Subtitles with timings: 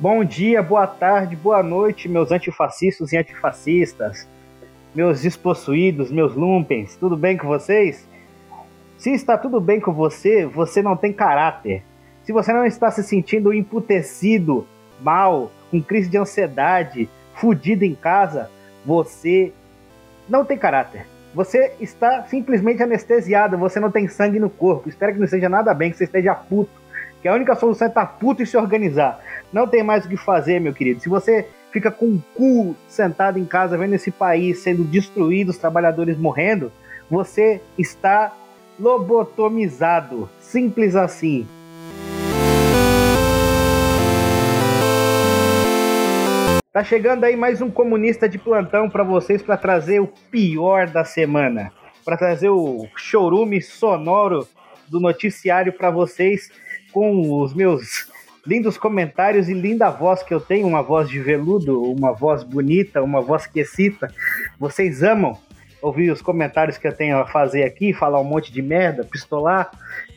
[0.00, 4.26] Bom dia, boa tarde, boa noite, meus antifascistas e antifascistas,
[4.94, 8.08] meus despossuídos, meus lumpens, tudo bem com vocês?
[8.96, 11.82] Se está tudo bem com você, você não tem caráter.
[12.24, 14.66] Se você não está se sentindo emputecido,
[15.02, 18.50] mal, com crise de ansiedade, fudido em casa,
[18.86, 19.52] você
[20.26, 21.06] não tem caráter.
[21.34, 24.88] Você está simplesmente anestesiado, você não tem sangue no corpo.
[24.88, 26.79] Espero que não seja nada bem, que você esteja puto.
[27.22, 29.20] Que a única solução é estar tá puto e se organizar.
[29.52, 31.00] Não tem mais o que fazer, meu querido.
[31.00, 35.58] Se você fica com o cu sentado em casa vendo esse país sendo destruído, os
[35.58, 36.72] trabalhadores morrendo,
[37.10, 38.32] você está
[38.78, 40.30] lobotomizado.
[40.40, 41.46] Simples assim.
[46.72, 51.04] Tá chegando aí mais um comunista de plantão para vocês para trazer o pior da
[51.04, 51.72] semana,
[52.04, 54.46] para trazer o chorume sonoro
[54.88, 56.50] do noticiário para vocês
[56.92, 58.08] com os meus
[58.46, 63.02] lindos comentários e linda voz que eu tenho, uma voz de veludo, uma voz bonita,
[63.02, 64.12] uma voz que excita.
[64.58, 65.38] Vocês amam
[65.82, 69.70] ouvir os comentários que eu tenho a fazer aqui, falar um monte de merda, pistolar.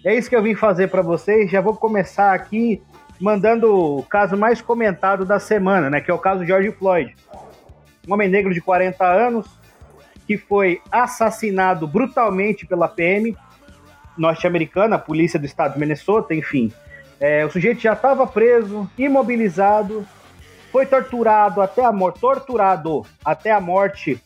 [0.04, 1.50] É isso que eu vim fazer para vocês.
[1.50, 2.82] Já vou começar aqui
[3.20, 6.02] mandando o caso mais comentado da semana, né?
[6.02, 7.16] Que é o caso George Floyd.
[8.08, 9.48] Um homem negro de 40 anos
[10.28, 13.36] que foi assassinado brutalmente pela PM
[14.18, 16.72] norte-americana, a polícia do estado de Minnesota, enfim.
[17.20, 20.06] É, o sujeito já estava preso, imobilizado,
[20.72, 24.22] foi torturado até a morte, torturado até a morte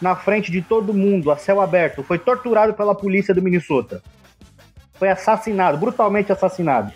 [0.00, 2.02] na frente de todo mundo, a céu aberto.
[2.02, 4.02] Foi torturado pela polícia do Minnesota.
[4.94, 6.92] Foi assassinado, brutalmente assassinado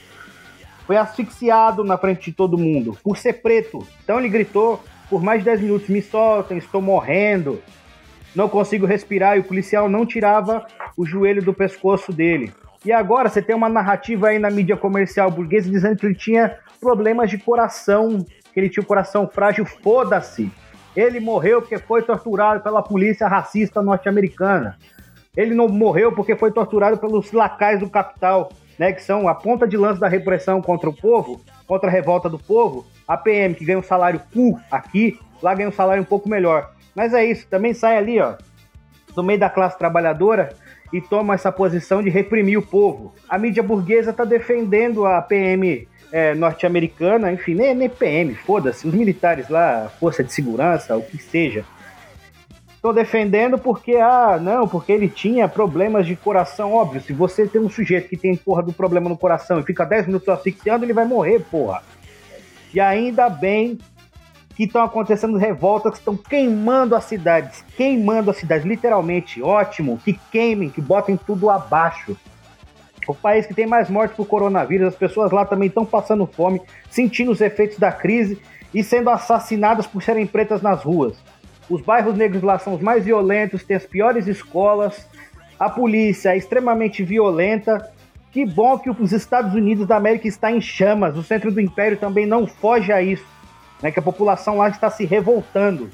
[0.87, 3.87] foi asfixiado na frente de todo mundo por ser preto.
[4.05, 7.61] Então ele gritou por mais de 10 minutos: Me soltem, estou morrendo,
[8.35, 9.37] não consigo respirar.
[9.37, 10.67] E o policial não tirava
[10.97, 12.53] o joelho do pescoço dele.
[12.85, 16.57] E agora você tem uma narrativa aí na mídia comercial burguesa dizendo que ele tinha
[16.81, 19.65] problemas de coração, que ele tinha o coração frágil.
[19.65, 20.51] Foda-se!
[20.95, 24.79] Ele morreu porque foi torturado pela polícia racista norte-americana.
[25.37, 29.67] Ele não morreu porque foi torturado pelos lacais do capital né, que são a ponta
[29.67, 33.65] de lança da repressão contra o povo, contra a revolta do povo, a PM, que
[33.65, 36.73] ganha um salário cu aqui, lá ganha um salário um pouco melhor.
[36.97, 38.35] Mas é isso, também sai ali, ó,
[39.15, 40.55] do meio da classe trabalhadora
[40.93, 43.15] e toma essa posição de reprimir o povo.
[43.29, 48.95] A mídia burguesa está defendendo a PM é, norte-americana, enfim, nem, nem PM, foda-se, os
[48.95, 51.65] militares lá, força de segurança, o que seja,
[52.87, 57.01] Tô defendendo porque, ah, não, porque ele tinha problemas de coração, óbvio.
[57.01, 60.07] Se você tem um sujeito que tem porra do problema no coração e fica 10
[60.07, 61.83] minutos asfixiando, ele vai morrer, porra.
[62.73, 63.77] E ainda bem
[64.57, 69.43] que estão acontecendo revoltas que estão queimando as cidades, queimando as cidades, literalmente.
[69.43, 72.17] Ótimo, que queimem, que botem tudo abaixo.
[73.07, 76.63] O país que tem mais mortes por coronavírus, as pessoas lá também estão passando fome,
[76.91, 78.41] sentindo os efeitos da crise
[78.73, 81.17] e sendo assassinadas por serem pretas nas ruas.
[81.69, 85.07] Os bairros negros lá são os mais violentos, têm as piores escolas,
[85.59, 87.91] a polícia é extremamente violenta.
[88.33, 91.17] Que bom que os Estados Unidos da América está em chamas.
[91.17, 93.25] O centro do império também não foge a isso,
[93.83, 93.91] né?
[93.91, 95.91] Que a população lá está se revoltando.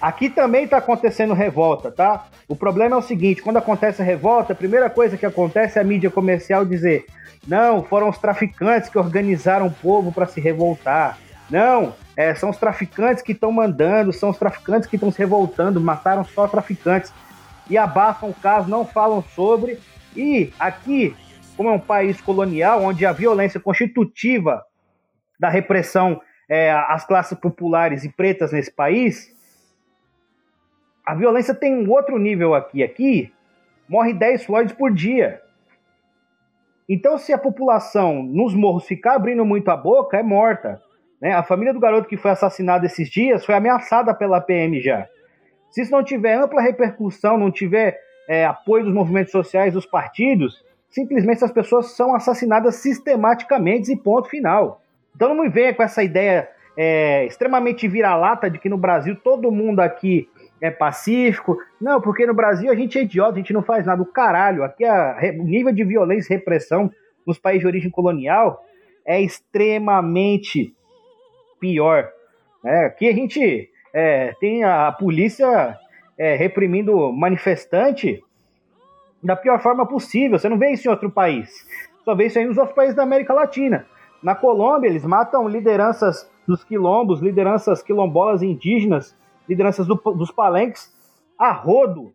[0.00, 2.26] Aqui também está acontecendo revolta, tá?
[2.48, 5.82] O problema é o seguinte: quando acontece a revolta, a primeira coisa que acontece é
[5.82, 7.06] a mídia comercial dizer:
[7.46, 11.18] não, foram os traficantes que organizaram o povo para se revoltar.
[11.48, 15.80] Não, é, são os traficantes que estão mandando, são os traficantes que estão se revoltando,
[15.80, 17.12] mataram só traficantes
[17.70, 19.78] e abafam o caso, não falam sobre.
[20.14, 21.14] E aqui,
[21.56, 24.62] como é um país colonial, onde a violência constitutiva
[25.38, 29.34] da repressão é, às classes populares e pretas nesse país,
[31.04, 32.82] a violência tem um outro nível aqui.
[32.82, 33.32] Aqui
[33.88, 35.40] morre 10 Floyds por dia.
[36.88, 40.80] Então, se a população nos morros ficar abrindo muito a boca, é morta.
[41.20, 41.32] Né?
[41.32, 45.06] A família do garoto que foi assassinado esses dias foi ameaçada pela PM já.
[45.70, 50.64] Se isso não tiver ampla repercussão, não tiver é, apoio dos movimentos sociais, dos partidos,
[50.88, 54.80] simplesmente essas pessoas são assassinadas sistematicamente e ponto final.
[55.16, 59.50] Então não me venha com essa ideia é, extremamente vira-lata de que no Brasil todo
[59.50, 60.28] mundo aqui
[60.60, 61.56] é pacífico.
[61.80, 64.02] Não, porque no Brasil a gente é idiota, a gente não faz nada.
[64.02, 66.90] O caralho, aqui a, o nível de violência e repressão
[67.26, 68.62] nos países de origem colonial
[69.06, 70.74] é extremamente
[71.58, 72.08] pior.
[72.62, 72.84] Né?
[72.84, 75.78] Aqui a gente é, tem a polícia
[76.18, 78.22] é, reprimindo manifestante
[79.22, 80.38] da pior forma possível.
[80.38, 81.50] Você não vê isso em outro país.
[82.04, 83.86] Só vê isso aí nos outros países da América Latina.
[84.26, 89.16] Na Colômbia, eles matam lideranças dos quilombos, lideranças quilombolas indígenas,
[89.48, 90.92] lideranças do, dos palenques
[91.38, 92.12] a rodo.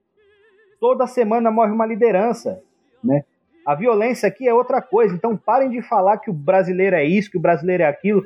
[0.78, 2.62] Toda semana morre uma liderança,
[3.02, 3.24] né?
[3.66, 5.16] A violência aqui é outra coisa.
[5.16, 8.26] Então parem de falar que o brasileiro é isso, que o brasileiro é aquilo.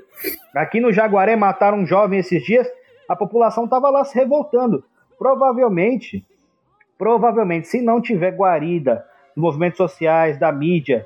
[0.55, 2.67] Aqui no Jaguaré mataram um jovem esses dias,
[3.07, 4.83] a população estava lá se revoltando.
[5.15, 6.25] Provavelmente,
[6.97, 9.05] provavelmente, se não tiver guarida
[9.35, 11.05] dos movimentos sociais, da mídia,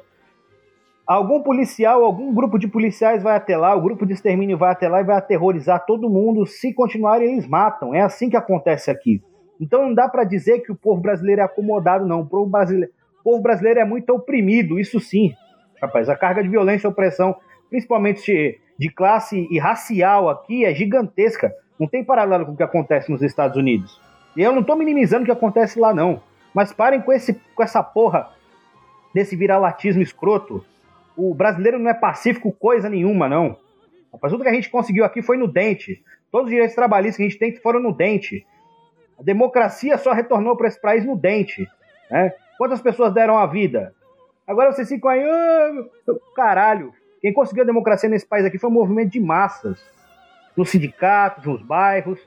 [1.09, 4.87] algum policial, algum grupo de policiais vai até lá, o grupo de extermínio vai até
[4.87, 6.45] lá e vai aterrorizar todo mundo.
[6.45, 7.95] Se continuarem, eles matam.
[7.95, 9.19] É assim que acontece aqui.
[9.59, 12.21] Então não dá para dizer que o povo brasileiro é acomodado, não.
[12.21, 12.91] O povo brasileiro,
[13.21, 15.33] o povo brasileiro é muito oprimido, isso sim.
[15.81, 17.35] Rapaz, a carga de violência e opressão,
[17.71, 21.51] principalmente de, classe e racial aqui, é gigantesca.
[21.79, 23.99] Não tem paralelo com o que acontece nos Estados Unidos.
[24.37, 26.21] E eu não estou minimizando o que acontece lá, não.
[26.53, 28.29] Mas parem com, esse, com essa porra
[29.13, 30.63] desse viralatismo escroto.
[31.21, 33.57] O brasileiro não é pacífico coisa nenhuma, não.
[34.13, 36.01] Rapaz, tudo que a gente conseguiu aqui foi no dente.
[36.31, 38.45] Todos os direitos trabalhistas que a gente tem foram no dente.
[39.19, 41.67] A democracia só retornou para esse país no dente.
[42.09, 42.33] Né?
[42.57, 43.93] Quantas pessoas deram a vida?
[44.47, 45.21] Agora vocês ficam aí,
[46.07, 46.93] oh, caralho.
[47.21, 49.77] Quem conseguiu a democracia nesse país aqui foi um movimento de massas.
[50.55, 52.19] Nos sindicatos, nos bairros.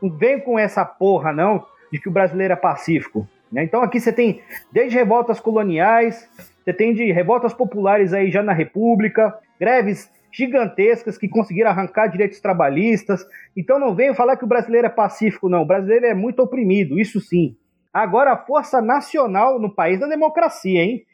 [0.00, 3.28] Não vem com essa porra, não, de que o brasileiro é pacífico.
[3.52, 3.64] Né?
[3.64, 4.42] Então aqui você tem
[4.72, 6.26] desde revoltas coloniais,
[6.62, 12.40] você tem de revoltas populares aí já na República, greves gigantescas que conseguiram arrancar direitos
[12.40, 13.26] trabalhistas.
[13.56, 15.62] Então não venham falar que o brasileiro é pacífico, não.
[15.62, 17.56] O brasileiro é muito oprimido, isso sim.
[17.92, 21.04] Agora, a força nacional no país da democracia, hein?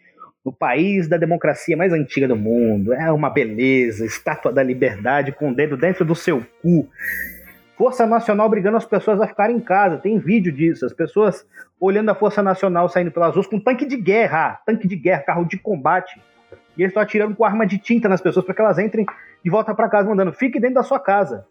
[0.45, 2.93] No país da democracia mais antiga do mundo.
[2.93, 6.87] É uma beleza, estátua da liberdade com o dedo dentro do seu cu.
[7.77, 9.99] Força Nacional brigando as pessoas a ficarem em casa.
[9.99, 10.87] Tem vídeo disso.
[10.87, 11.47] As pessoas
[11.79, 15.45] olhando a Força Nacional saindo pelas ruas com tanque de guerra, tanque de guerra, carro
[15.45, 16.19] de combate
[16.77, 19.07] e eles estão atirando com arma de tinta nas pessoas para que elas entrem
[19.43, 21.47] de volta para casa mandando, fique dentro da sua casa.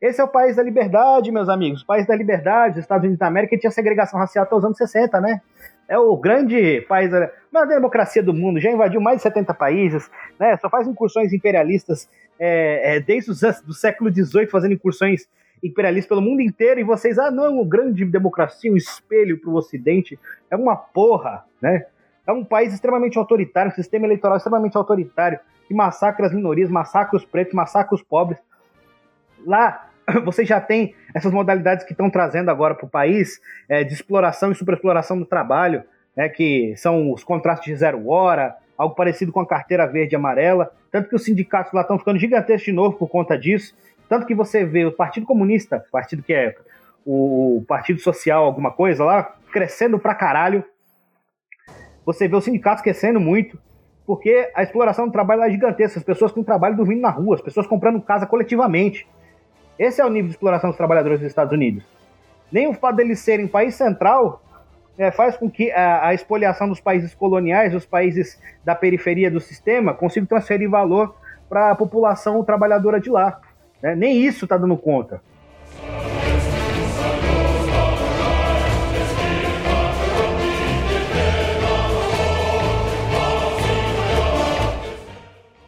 [0.00, 1.82] Esse é o país da liberdade, meus amigos.
[1.82, 4.76] O país da liberdade, os Estados Unidos da América tinha segregação racial até os anos
[4.76, 5.40] 60, né?
[5.88, 10.10] É o grande país da maior democracia do mundo, já invadiu mais de 70 países,
[10.38, 10.56] né?
[10.56, 12.08] Só faz incursões imperialistas
[12.38, 13.30] é, é, desde
[13.64, 15.26] do século XVIII, fazendo incursões
[15.64, 19.54] imperialistas pelo mundo inteiro, e vocês, ah, não, o grande democracia, um espelho para o
[19.54, 20.18] Ocidente,
[20.50, 21.86] é uma porra, né?
[22.26, 27.16] É um país extremamente autoritário, um sistema eleitoral extremamente autoritário, que massacra as minorias, massacra
[27.16, 28.38] os pretos, massacra os pobres.
[29.46, 29.88] Lá
[30.24, 34.52] você já tem essas modalidades que estão trazendo agora para o país é, de exploração
[34.52, 35.82] e superexploração do trabalho,
[36.16, 40.16] né, que são os contratos de zero hora, algo parecido com a carteira verde e
[40.16, 40.72] amarela.
[40.90, 43.74] Tanto que os sindicatos lá estão ficando gigantescos de novo por conta disso.
[44.14, 46.54] Tanto que você vê o Partido Comunista, partido que é
[47.04, 50.62] o Partido Social, alguma coisa lá, crescendo pra caralho
[52.06, 53.58] você vê os sindicatos crescendo muito,
[54.06, 57.40] porque a exploração do trabalho é gigantesca, as pessoas com trabalho dormindo na rua, as
[57.40, 59.04] pessoas comprando casa coletivamente.
[59.76, 61.82] Esse é o nível de exploração dos trabalhadores dos Estados Unidos.
[62.52, 64.44] Nem o fato deles serem país central
[64.96, 69.40] é, faz com que a, a expoliação dos países coloniais, os países da periferia do
[69.40, 71.16] sistema, consigam transferir valor
[71.48, 73.40] para a população trabalhadora de lá.
[73.84, 73.94] Né?
[73.94, 75.20] Nem isso está dando conta.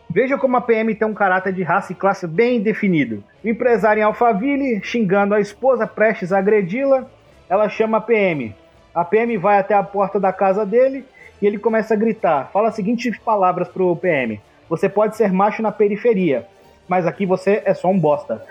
[0.08, 3.22] Veja como a PM tem um caráter de raça e classe bem definido.
[3.44, 7.04] O empresário em Alphaville, xingando a esposa, prestes a agredi-la,
[7.50, 8.56] ela chama a PM.
[8.94, 11.04] A PM vai até a porta da casa dele
[11.42, 12.48] e ele começa a gritar.
[12.50, 16.46] Fala as seguintes palavras pro PM: Você pode ser macho na periferia,
[16.88, 18.42] mas aqui você é só um bosta.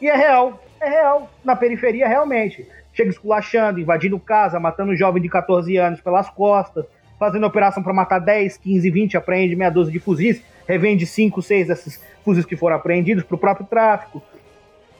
[0.00, 1.30] E é real, é real.
[1.44, 2.66] Na periferia, realmente.
[2.92, 6.84] Chega esculachando, invadindo casa, matando um jovem de 14 anos pelas costas,
[7.18, 11.68] fazendo operação para matar 10, 15, 20, apreende meia dúzia de fuzis revende 5, 6
[11.68, 14.22] desses fuzis que foram apreendidos para o próprio tráfico,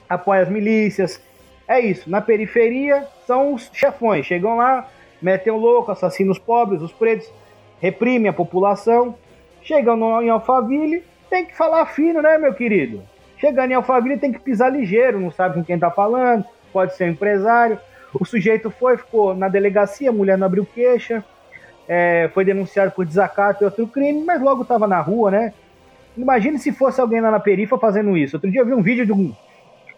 [0.09, 1.21] apoia as milícias.
[1.67, 2.09] É isso.
[2.11, 4.27] Na periferia são os chefões.
[4.27, 4.89] Chegam lá,
[5.21, 7.31] metem o louco, assassinam os pobres, os pretos,
[7.81, 9.15] reprimem a população.
[9.63, 13.03] Chegam no, em Alphaville, tem que falar fino, né, meu querido?
[13.39, 17.05] Chegando em Alphaville tem que pisar ligeiro, não sabe com quem tá falando, pode ser
[17.05, 17.79] um empresário.
[18.19, 21.25] O sujeito foi, ficou na delegacia, a mulher não abriu queixa,
[21.89, 25.53] é, foi denunciado por desacato e outro crime, mas logo estava na rua, né?
[26.17, 28.37] Imagine se fosse alguém lá na perifa fazendo isso.
[28.37, 29.35] Outro dia eu vi um vídeo de um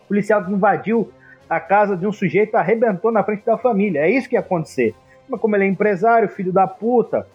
[0.08, 1.12] policial que invadiu
[1.48, 4.00] a casa de um sujeito arrebentou na frente da família.
[4.00, 4.94] É isso que ia acontecer.
[5.28, 7.26] Mas como ele é empresário, filho da puta,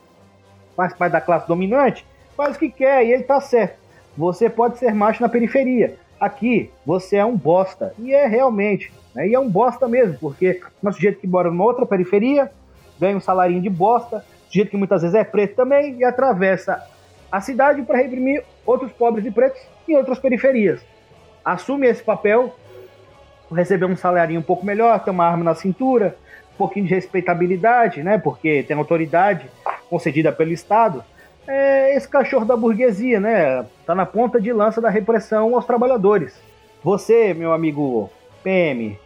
[0.75, 2.05] faz parte da classe dominante,
[2.36, 3.80] faz o que quer e ele tá certo.
[4.17, 5.95] Você pode ser macho na periferia.
[6.19, 7.93] Aqui, você é um bosta.
[7.97, 8.91] E é realmente.
[9.15, 9.29] Né?
[9.29, 12.51] E é um bosta mesmo, porque um sujeito que mora numa outra periferia,
[12.99, 16.83] ganha um salarinho de bosta, sujeito que muitas vezes é preto também, e atravessa
[17.31, 20.81] a cidade para reprimir outros pobres e pretos em outras periferias.
[21.43, 22.53] Assume esse papel,
[23.51, 26.15] receber um salarinho um pouco melhor, ter uma arma na cintura,
[26.53, 28.17] um pouquinho de respeitabilidade, né?
[28.17, 29.49] Porque tem autoridade
[29.89, 31.03] concedida pelo Estado,
[31.48, 33.65] é esse cachorro da burguesia, né?
[33.86, 36.39] Tá na ponta de lança da repressão aos trabalhadores.
[36.83, 38.10] Você, meu amigo
[38.43, 38.98] PM,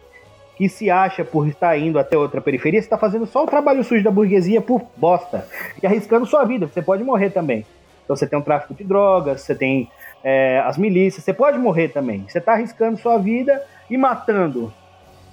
[0.56, 4.02] que se acha por estar indo até outra periferia, está fazendo só o trabalho sujo
[4.02, 5.46] da burguesia por bosta
[5.82, 6.66] e arriscando sua vida.
[6.66, 7.66] Você pode morrer também.
[8.04, 9.90] Então você tem um tráfico de drogas, você tem
[10.22, 12.24] é, as milícias, você pode morrer também.
[12.28, 14.72] Você está arriscando sua vida e matando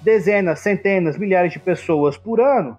[0.02, 2.76] dezenas, centenas, milhares de pessoas por ano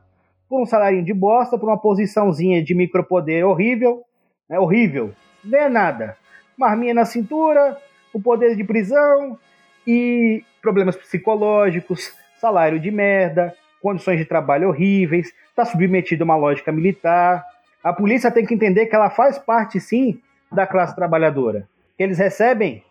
[0.47, 4.03] por um salário de bosta, por uma posiçãozinha de micropoder horrível,
[4.49, 6.17] né, horrível, não é nada.
[6.57, 7.77] Marminha na cintura,
[8.13, 9.37] o poder de prisão
[9.85, 16.71] e problemas psicológicos, salário de merda, condições de trabalho horríveis, está submetido a uma lógica
[16.71, 17.45] militar.
[17.83, 20.19] A polícia tem que entender que ela faz parte, sim,
[20.51, 21.67] da classe trabalhadora.
[21.99, 22.83] Eles recebem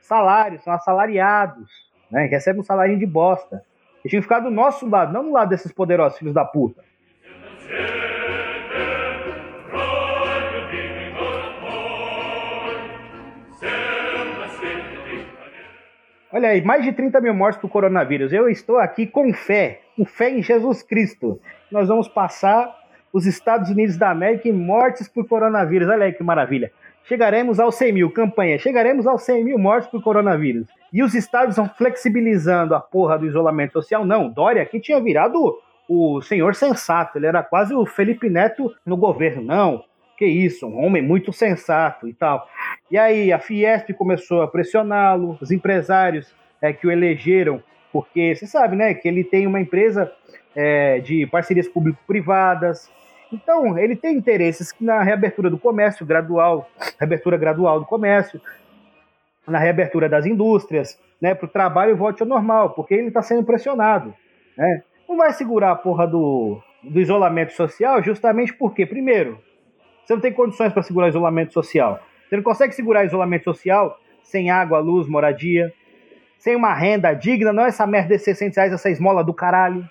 [0.00, 1.68] salários, são assalariados,
[2.10, 2.26] né?
[2.26, 3.62] recebem um salário de bosta.
[4.04, 6.84] Eles tinham que ficar do nosso lado, não do lado desses poderosos filhos da puta.
[16.32, 18.32] Olha aí, mais de 30 mil mortes por coronavírus.
[18.32, 21.40] Eu estou aqui com fé, com fé em Jesus Cristo.
[21.70, 22.74] Nós vamos passar
[23.12, 25.88] os Estados Unidos da América em mortes por coronavírus.
[25.88, 26.72] Olha aí que maravilha.
[27.04, 28.58] Chegaremos aos 100 mil, campanha.
[28.58, 30.66] Chegaremos aos 100 mil mortes por coronavírus.
[30.92, 34.04] E os estados vão flexibilizando a porra do isolamento social.
[34.04, 35.56] Não, Dória aqui tinha virado
[35.88, 37.18] o senhor sensato.
[37.18, 39.42] Ele era quase o Felipe Neto no governo.
[39.42, 39.84] Não,
[40.16, 42.48] que isso, um homem muito sensato e tal.
[42.90, 48.46] E aí a Fiesp começou a pressioná-lo, os empresários é, que o elegeram, porque você
[48.46, 50.12] sabe, né, que ele tem uma empresa
[50.54, 52.90] é, de parcerias público-privadas.
[53.32, 58.40] Então, ele tem interesses na reabertura do comércio gradual, reabertura gradual do comércio,
[59.46, 63.44] na reabertura das indústrias, né, para o trabalho volte ao normal, porque ele está sendo
[63.44, 64.14] pressionado.
[64.56, 64.82] Né?
[65.08, 69.40] Não vai segurar a porra do, do isolamento social justamente porque, primeiro,
[70.06, 72.00] você não tem condições para segurar isolamento social.
[72.28, 75.72] Você não consegue segurar isolamento social sem água, luz, moradia,
[76.38, 79.84] sem uma renda digna, não é essa merda de 600 reais, essa esmola do caralho.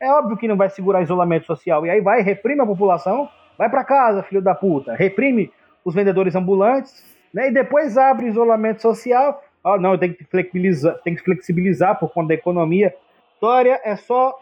[0.00, 1.84] É óbvio que não vai segurar isolamento social.
[1.84, 5.52] E aí vai, reprime a população, vai para casa, filho da puta, reprime
[5.84, 7.48] os vendedores ambulantes, né?
[7.48, 9.42] E depois abre isolamento social.
[9.62, 12.94] Ah, não, tem que flexibilizar, tem que flexibilizar por conta da economia.
[13.40, 14.38] Dória é só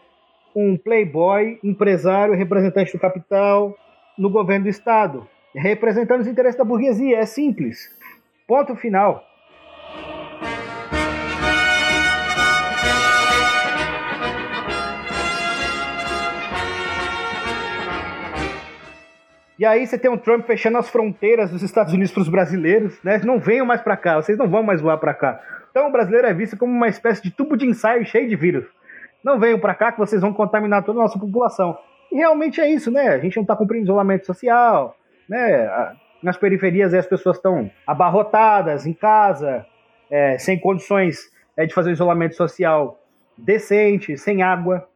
[0.55, 3.75] um playboy, empresário, representante do capital
[4.17, 7.17] no governo do estado representando os interesses da burguesia.
[7.17, 7.89] É simples.
[8.47, 9.23] Ponto final.
[19.57, 23.01] E aí você tem um Trump fechando as fronteiras dos Estados Unidos para os brasileiros,
[23.01, 23.21] né?
[23.23, 25.39] Não venham mais para cá, vocês não vão mais voar para cá.
[25.71, 28.65] Então o brasileiro é visto como uma espécie de tubo de ensaio cheio de vírus.
[29.23, 31.77] Não venham para cá que vocês vão contaminar toda a nossa população.
[32.11, 33.09] E realmente é isso, né?
[33.09, 34.95] A gente não está cumprindo isolamento social,
[35.27, 35.95] né?
[36.21, 39.65] Nas periferias as pessoas estão abarrotadas em casa,
[40.09, 42.99] é, sem condições é, de fazer um isolamento social
[43.37, 44.87] decente, sem água,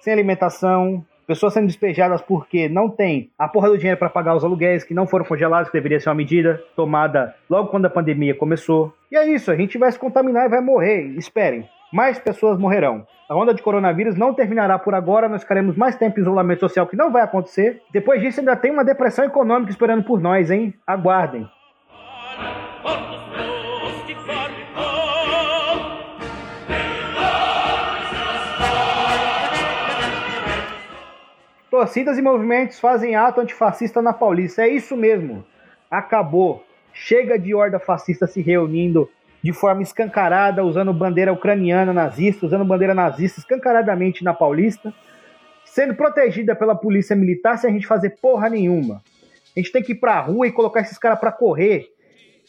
[0.00, 4.44] sem alimentação, pessoas sendo despejadas porque não tem a porra do dinheiro para pagar os
[4.44, 8.34] aluguéis que não foram congelados, que deveria ser uma medida tomada logo quando a pandemia
[8.34, 8.92] começou.
[9.10, 11.02] E é isso, a gente vai se contaminar e vai morrer.
[11.16, 13.06] Esperem, mais pessoas morrerão.
[13.28, 16.86] A onda de coronavírus não terminará por agora, nós ficaremos mais tempo em isolamento social,
[16.86, 17.82] que não vai acontecer.
[17.92, 20.74] Depois disso, ainda tem uma depressão econômica esperando por nós, hein?
[20.86, 21.48] Aguardem.
[31.70, 34.62] Torcidas e movimentos fazem ato antifascista na Paulista.
[34.62, 35.44] É isso mesmo.
[35.90, 36.64] Acabou.
[36.92, 39.08] Chega de horda fascista se reunindo
[39.42, 44.94] de forma escancarada, usando bandeira ucraniana nazista, usando bandeira nazista escancaradamente na Paulista,
[45.64, 49.02] sendo protegida pela polícia militar sem a gente fazer porra nenhuma.
[49.56, 51.88] A gente tem que ir pra rua e colocar esses caras para correr.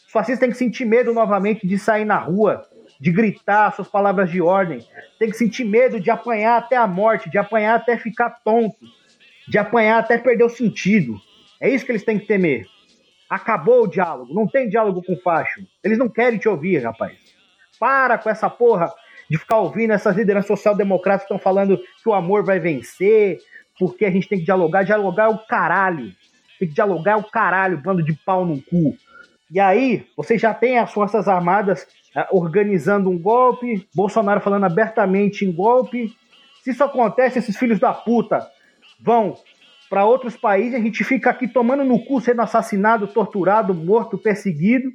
[0.06, 2.62] Os fascistas têm que sentir medo novamente de sair na rua,
[3.00, 4.78] de gritar suas palavras de ordem.
[5.18, 8.76] Tem que sentir medo de apanhar até a morte, de apanhar até ficar tonto,
[9.48, 11.16] de apanhar até perder o sentido.
[11.60, 12.66] É isso que eles têm que temer.
[13.28, 15.62] Acabou o diálogo, não tem diálogo com o facho.
[15.82, 17.16] Eles não querem te ouvir, rapaz.
[17.78, 18.92] Para com essa porra
[19.28, 23.38] de ficar ouvindo essas lideranças social-democratas que estão falando que o amor vai vencer,
[23.78, 24.84] porque a gente tem que dialogar.
[24.84, 26.12] Dialogar é o caralho.
[26.58, 28.96] Tem que dialogar é o caralho, bando de pau no cu.
[29.50, 35.44] E aí, você já tem as Forças Armadas uh, organizando um golpe, Bolsonaro falando abertamente
[35.44, 36.14] em golpe.
[36.62, 38.48] Se isso acontece, esses filhos da puta
[39.00, 39.36] vão
[39.88, 44.90] para outros países, a gente fica aqui tomando no cu, sendo assassinado, torturado, morto, perseguido,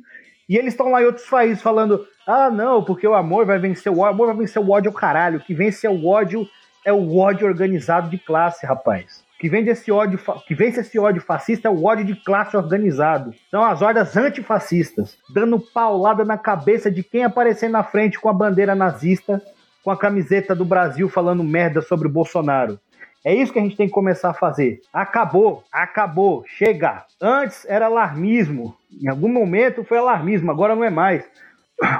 [0.47, 3.91] e eles estão lá em outros países falando: ah, não, porque o amor vai vencer
[3.91, 6.47] o ódio, o amor vai vencer o ódio, caralho, o que vence é o ódio,
[6.83, 9.23] é o ódio organizado de classe, rapaz.
[9.39, 13.33] que vende esse ódio, que vence esse ódio fascista é o ódio de classe organizado.
[13.49, 18.33] São as hordas antifascistas, dando paulada na cabeça de quem aparecer na frente com a
[18.33, 19.41] bandeira nazista,
[19.83, 22.79] com a camiseta do Brasil falando merda sobre o Bolsonaro.
[23.25, 24.79] É isso que a gente tem que começar a fazer.
[24.93, 27.03] Acabou, acabou, chega.
[27.21, 28.75] Antes era alarmismo.
[29.01, 31.25] Em algum momento foi alarmismo, agora não é mais.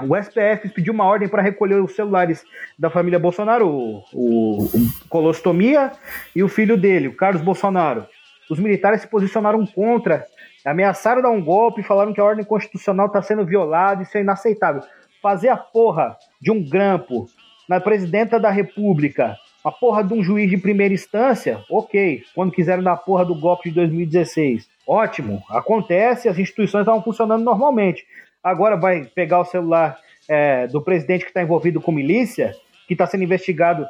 [0.07, 2.43] O STF pediu uma ordem para recolher os celulares
[2.77, 4.69] da família Bolsonaro, o, o, o
[5.07, 5.91] Colostomia
[6.35, 8.05] e o filho dele, o Carlos Bolsonaro.
[8.49, 10.25] Os militares se posicionaram contra,
[10.65, 14.81] ameaçaram dar um golpe, falaram que a ordem constitucional está sendo violada, isso é inaceitável.
[15.21, 17.27] Fazer a porra de um grampo
[17.67, 22.23] na presidenta da República a porra de um juiz de primeira instância, ok.
[22.33, 25.43] Quando quiseram dar a porra do golpe de 2016, ótimo.
[25.49, 28.05] Acontece, as instituições estavam funcionando normalmente.
[28.43, 32.53] Agora vai pegar o celular é, do presidente que está envolvido com milícia,
[32.87, 33.85] que está sendo investigado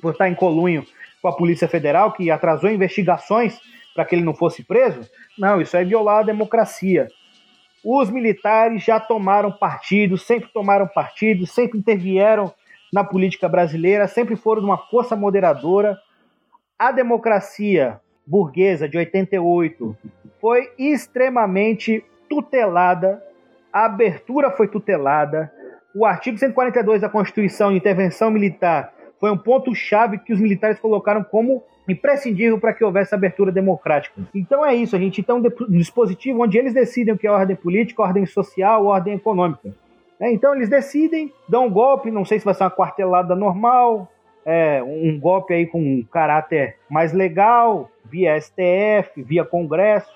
[0.00, 0.84] por estar em colunho
[1.22, 3.58] com a Polícia Federal, que atrasou investigações
[3.94, 5.08] para que ele não fosse preso?
[5.38, 7.08] Não, isso é violar a democracia.
[7.84, 12.52] Os militares já tomaram partido, sempre tomaram partido, sempre intervieram
[12.94, 15.98] na política brasileira, sempre foram uma força moderadora.
[16.78, 19.96] A democracia burguesa de 88
[20.40, 23.20] foi extremamente tutelada,
[23.72, 25.52] a abertura foi tutelada,
[25.92, 31.24] o artigo 142 da Constituição de intervenção militar foi um ponto-chave que os militares colocaram
[31.24, 34.22] como imprescindível para que houvesse abertura democrática.
[34.32, 37.56] Então é isso, a gente tem um dispositivo onde eles decidem o que é ordem
[37.56, 39.74] política, ordem social, ordem econômica.
[40.24, 44.10] É, então eles decidem, dão um golpe, não sei se vai ser uma quartelada normal,
[44.42, 50.10] é, um golpe aí com um caráter mais legal, via STF, via Congresso.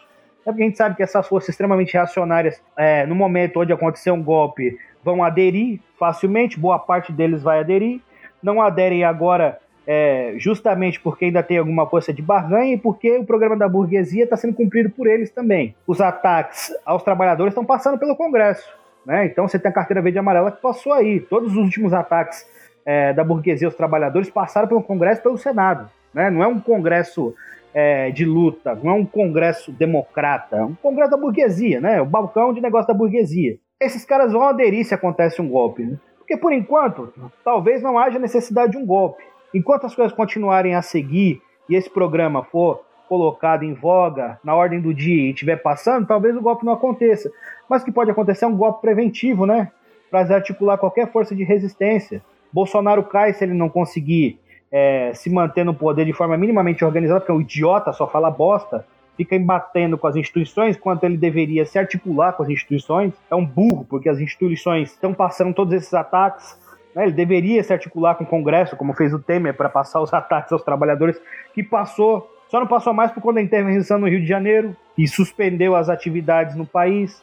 [0.47, 4.11] É porque a gente sabe que essas forças extremamente reacionárias, é, no momento onde acontecer
[4.11, 8.01] um golpe, vão aderir facilmente, boa parte deles vai aderir.
[8.43, 13.27] Não aderem agora é, justamente porque ainda tem alguma força de barganha e porque o
[13.27, 15.75] programa da burguesia está sendo cumprido por eles também.
[15.87, 18.78] Os ataques aos trabalhadores estão passando pelo Congresso.
[19.09, 19.25] Né?
[19.25, 21.19] Então você tem a carteira verde e amarela que passou aí.
[21.19, 22.47] Todos os últimos ataques
[22.85, 25.91] é, da burguesia aos trabalhadores passaram pelo Congresso e pelo Senado.
[26.13, 26.29] Né?
[26.29, 27.35] Não é um Congresso
[27.73, 32.03] é, de luta, não é um Congresso democrata, é um Congresso da burguesia, né?
[32.03, 33.57] o balcão de negócio da burguesia.
[33.81, 35.85] Esses caras vão aderir se acontece um golpe.
[35.85, 35.97] Né?
[36.19, 37.11] Porque por enquanto,
[37.43, 39.25] talvez não haja necessidade de um golpe.
[39.55, 44.81] Enquanto as coisas continuarem a seguir e esse programa for colocado em voga na ordem
[44.81, 47.31] do dia e estiver passando, talvez o golpe não aconteça.
[47.69, 49.71] Mas o que pode acontecer é um golpe preventivo, né?
[50.11, 52.23] Para desarticular qualquer força de resistência.
[52.53, 54.39] Bolsonaro cai se ele não conseguir
[54.71, 58.85] é, se manter no poder de forma minimamente organizada, porque o idiota só fala bosta,
[59.17, 63.13] fica embatendo com as instituições, quanto ele deveria se articular com as instituições.
[63.31, 66.59] É um burro, porque as instituições estão passando todos esses ataques.
[66.95, 67.05] Né?
[67.05, 70.53] Ele deveria se articular com o Congresso, como fez o Temer, para passar os ataques
[70.53, 71.21] aos trabalhadores,
[71.53, 75.07] que passou só não passou mais por conta da intervenção no Rio de Janeiro e
[75.07, 77.23] suspendeu as atividades no país.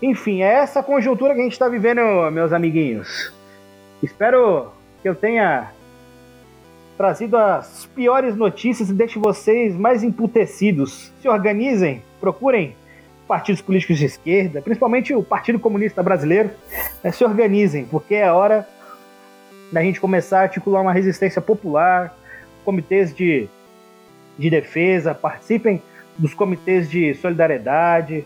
[0.00, 2.00] Enfim, é essa conjuntura que a gente está vivendo,
[2.30, 3.32] meus amiguinhos.
[4.02, 5.72] Espero que eu tenha
[6.96, 11.10] trazido as piores notícias e deixe vocês mais emputecidos.
[11.22, 12.76] Se organizem, procurem
[13.26, 16.50] partidos políticos de esquerda, principalmente o Partido Comunista Brasileiro,
[17.02, 18.68] né, se organizem, porque é hora
[19.72, 22.16] da gente começar a articular uma resistência popular,
[22.64, 23.48] comitês de,
[24.38, 25.82] de defesa, participem
[26.16, 28.24] dos comitês de solidariedade,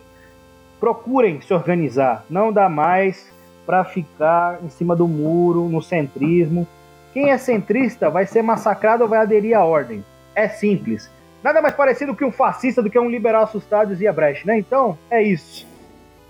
[0.79, 3.31] procurem se organizar, não dá mais
[3.65, 6.67] para ficar em cima do muro, no centrismo.
[7.13, 10.03] Quem é centrista vai ser massacrado ou vai aderir à ordem.
[10.33, 11.09] É simples.
[11.43, 14.59] Nada mais parecido que um fascista do que um liberal assustado e a brecha, né?
[14.59, 15.67] Então, é isso.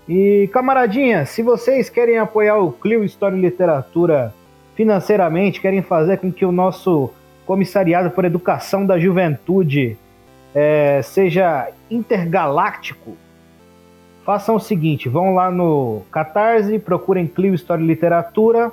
[0.08, 4.34] E, camaradinha, se vocês querem apoiar o Clio História e Literatura
[4.74, 7.10] financeiramente, querem fazer com que o nosso
[7.46, 9.96] comissariado por educação da juventude
[10.54, 13.16] é, seja intergaláctico,
[14.24, 18.72] façam o seguinte: vão lá no Catarse, procurem Clio História e Literatura,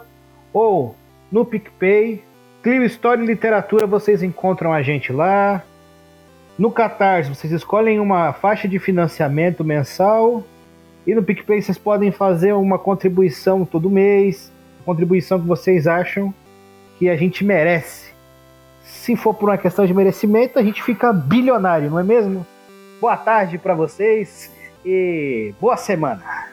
[0.54, 0.96] ou
[1.32, 2.24] no PicPay.
[2.62, 5.64] Clio História e Literatura, vocês encontram a gente lá.
[6.58, 10.44] No Catarse, vocês escolhem uma faixa de financiamento mensal.
[11.08, 14.52] E no PicPay, vocês podem fazer uma contribuição todo mês.
[14.86, 16.34] Contribuição que vocês acham
[16.98, 18.12] que a gente merece.
[18.84, 22.46] Se for por uma questão de merecimento, a gente fica bilionário, não é mesmo?
[23.00, 24.52] Boa tarde para vocês
[24.84, 26.50] e boa semana.